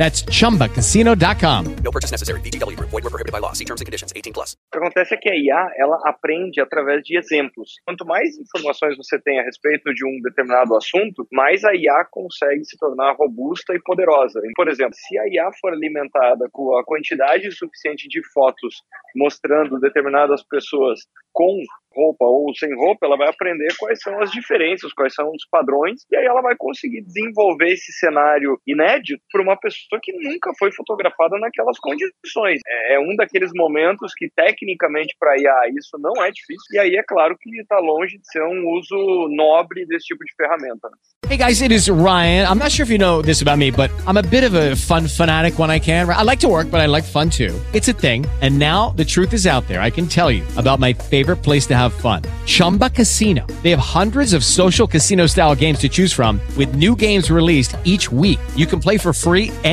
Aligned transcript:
That's 0.00 0.24
chumbacasino.com. 0.32 1.76
No 1.84 1.90
purchase 1.90 2.10
necessary. 2.10 2.40
VGW 2.40 2.74
Group. 2.74 2.88
Void 2.88 3.04
were 3.04 3.10
prohibited 3.10 3.32
by 3.32 3.38
law. 3.38 3.52
See 3.52 3.66
terms 3.66 3.82
and 3.82 3.86
conditions. 3.86 4.14
18 4.16 4.32
plus. 4.32 4.54
O 4.54 4.72
que 4.72 4.78
acontece 4.78 5.12
é 5.12 5.18
que 5.18 5.28
a 5.28 5.36
IA 5.36 5.72
ela 5.76 6.00
aprende 6.06 6.58
através 6.58 7.02
de 7.04 7.18
exemplos. 7.18 7.74
Quanto 7.84 8.06
mais 8.06 8.38
informações 8.38 8.96
você 8.96 9.20
tem 9.20 9.38
a 9.38 9.42
respeito 9.42 9.92
de 9.92 10.06
um 10.06 10.18
determinado 10.22 10.74
assunto, 10.74 11.28
mais 11.30 11.62
a 11.64 11.74
IA 11.74 12.06
consegue 12.10 12.64
se 12.64 12.78
tornar 12.78 13.12
robusta 13.12 13.74
e 13.74 13.80
poderosa. 13.84 14.40
Por 14.56 14.68
exemplo, 14.68 14.94
se 14.94 15.18
a 15.18 15.24
IA 15.28 15.50
for 15.60 15.74
alimentada 15.74 16.48
com 16.50 16.74
a 16.78 16.82
quantidade 16.82 17.52
suficiente 17.52 18.08
de 18.08 18.22
fotos 18.32 18.76
mostrando 19.14 19.78
determinadas 19.78 20.42
pessoas 20.42 21.00
com 21.32 21.60
roupa 21.94 22.24
ou 22.24 22.54
sem 22.54 22.72
roupa, 22.74 23.06
ela 23.06 23.16
vai 23.16 23.28
aprender 23.28 23.68
quais 23.78 24.00
são 24.00 24.20
as 24.20 24.30
diferenças, 24.30 24.92
quais 24.92 25.14
são 25.14 25.30
os 25.30 25.44
padrões, 25.50 26.02
e 26.10 26.16
aí 26.16 26.24
ela 26.24 26.40
vai 26.40 26.54
conseguir 26.56 27.02
desenvolver 27.02 27.72
esse 27.72 27.92
cenário 27.92 28.60
inédito 28.66 29.22
para 29.30 29.42
uma 29.42 29.56
pessoa 29.56 29.89
que 29.98 30.12
nunca 30.12 30.52
foi 30.58 30.70
fotografada 30.72 31.38
naquelas 31.38 31.78
condições. 31.78 32.60
É, 32.66 32.94
é 32.94 33.00
um 33.00 33.16
daqueles 33.16 33.50
momentos 33.54 34.12
que, 34.14 34.30
tecnicamente, 34.34 35.16
para 35.18 35.38
IA, 35.38 35.70
isso 35.76 35.98
não 35.98 36.22
é 36.22 36.30
difícil, 36.30 36.66
e 36.72 36.78
aí 36.78 36.96
é 36.96 37.02
claro 37.02 37.36
que 37.38 37.50
está 37.60 37.78
longe 37.78 38.18
de 38.18 38.26
ser 38.30 38.42
um 38.42 38.68
uso 38.78 39.28
nobre 39.34 39.86
desse 39.86 40.06
tipo 40.06 40.24
de 40.24 40.32
ferramenta. 40.36 40.88
né? 40.88 40.96
Hey 41.30 41.36
guys, 41.36 41.62
it 41.62 41.72
is 41.72 41.88
Ryan. 41.88 42.44
I'm 42.48 42.58
not 42.58 42.72
sure 42.72 42.82
if 42.82 42.90
you 42.90 42.98
know 42.98 43.22
this 43.22 43.40
about 43.40 43.56
me, 43.56 43.70
but 43.70 43.88
I'm 44.04 44.16
a 44.16 44.22
bit 44.22 44.42
of 44.42 44.54
a 44.54 44.74
fun 44.74 45.06
fanatic 45.06 45.58
when 45.60 45.70
I 45.70 45.78
can. 45.78 46.08
I 46.10 46.22
like 46.22 46.40
to 46.40 46.48
work, 46.48 46.70
but 46.72 46.80
I 46.80 46.86
like 46.86 47.04
fun 47.04 47.30
too. 47.30 47.54
It's 47.72 47.86
a 47.86 47.92
thing. 47.92 48.26
And 48.42 48.58
now 48.58 48.90
the 48.96 49.04
truth 49.04 49.32
is 49.32 49.46
out 49.46 49.66
there. 49.68 49.80
I 49.80 49.90
can 49.90 50.08
tell 50.08 50.30
you 50.32 50.42
about 50.56 50.80
my 50.80 50.92
favorite 50.92 51.36
place 51.36 51.66
to 51.66 51.76
have 51.76 51.92
fun 51.92 52.22
Chumba 52.46 52.90
Casino. 52.90 53.46
They 53.62 53.70
have 53.70 53.78
hundreds 53.78 54.32
of 54.32 54.44
social 54.44 54.88
casino 54.88 55.28
style 55.28 55.54
games 55.54 55.78
to 55.80 55.88
choose 55.88 56.12
from, 56.12 56.40
with 56.56 56.74
new 56.74 56.96
games 56.96 57.30
released 57.30 57.76
each 57.84 58.10
week. 58.10 58.40
You 58.56 58.66
can 58.66 58.80
play 58.80 58.98
for 58.98 59.12
free 59.12 59.52